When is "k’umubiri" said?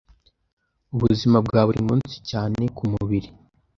2.75-3.29